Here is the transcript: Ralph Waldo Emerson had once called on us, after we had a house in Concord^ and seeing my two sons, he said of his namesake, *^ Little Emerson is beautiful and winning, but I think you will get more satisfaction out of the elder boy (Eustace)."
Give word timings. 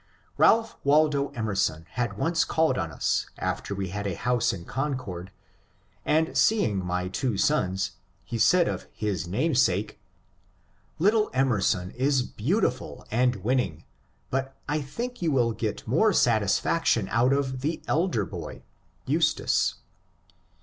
Ralph 0.35 0.77
Waldo 0.83 1.29
Emerson 1.35 1.85
had 1.91 2.17
once 2.17 2.43
called 2.43 2.75
on 2.75 2.91
us, 2.91 3.27
after 3.37 3.75
we 3.75 3.89
had 3.89 4.07
a 4.07 4.15
house 4.15 4.51
in 4.51 4.65
Concord^ 4.65 5.29
and 6.03 6.35
seeing 6.35 6.83
my 6.83 7.07
two 7.07 7.37
sons, 7.37 7.91
he 8.25 8.39
said 8.39 8.67
of 8.67 8.87
his 8.93 9.27
namesake, 9.27 9.99
*^ 10.01 10.01
Little 10.97 11.29
Emerson 11.35 11.91
is 11.91 12.23
beautiful 12.23 13.05
and 13.11 13.35
winning, 13.43 13.83
but 14.31 14.55
I 14.67 14.81
think 14.81 15.21
you 15.21 15.29
will 15.31 15.51
get 15.51 15.87
more 15.87 16.13
satisfaction 16.13 17.07
out 17.09 17.31
of 17.31 17.61
the 17.61 17.83
elder 17.87 18.25
boy 18.25 18.63
(Eustace)." 19.05 19.75